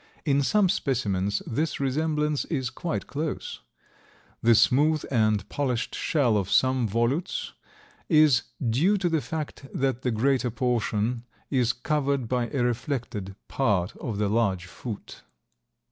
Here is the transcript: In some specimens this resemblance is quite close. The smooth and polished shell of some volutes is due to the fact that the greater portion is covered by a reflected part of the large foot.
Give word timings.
In 0.25 0.41
some 0.41 0.67
specimens 0.67 1.43
this 1.45 1.79
resemblance 1.79 2.43
is 2.45 2.71
quite 2.71 3.05
close. 3.05 3.59
The 4.41 4.55
smooth 4.55 5.03
and 5.11 5.47
polished 5.47 5.93
shell 5.93 6.37
of 6.37 6.49
some 6.49 6.87
volutes 6.89 7.51
is 8.09 8.41
due 8.67 8.97
to 8.97 9.09
the 9.09 9.21
fact 9.21 9.67
that 9.75 10.01
the 10.01 10.09
greater 10.09 10.49
portion 10.49 11.25
is 11.51 11.71
covered 11.71 12.27
by 12.27 12.47
a 12.49 12.63
reflected 12.63 13.35
part 13.47 13.95
of 13.97 14.17
the 14.17 14.27
large 14.27 14.65
foot. 14.65 15.21